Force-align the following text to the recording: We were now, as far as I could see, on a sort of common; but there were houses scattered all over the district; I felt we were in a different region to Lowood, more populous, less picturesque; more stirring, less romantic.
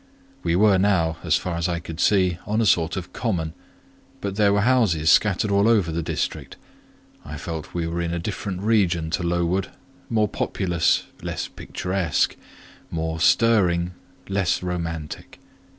We 0.41 0.55
were 0.55 0.79
now, 0.79 1.17
as 1.23 1.35
far 1.35 1.57
as 1.57 1.69
I 1.69 1.77
could 1.77 1.99
see, 1.99 2.39
on 2.47 2.59
a 2.59 2.65
sort 2.65 2.97
of 2.97 3.13
common; 3.13 3.53
but 4.19 4.35
there 4.35 4.51
were 4.51 4.61
houses 4.61 5.11
scattered 5.11 5.51
all 5.51 5.67
over 5.67 5.91
the 5.91 6.01
district; 6.01 6.55
I 7.23 7.37
felt 7.37 7.75
we 7.75 7.85
were 7.85 8.01
in 8.01 8.11
a 8.11 8.17
different 8.17 8.61
region 8.63 9.11
to 9.11 9.21
Lowood, 9.21 9.67
more 10.09 10.27
populous, 10.27 11.03
less 11.21 11.47
picturesque; 11.47 12.35
more 12.89 13.19
stirring, 13.19 13.91
less 14.27 14.63
romantic. 14.63 15.37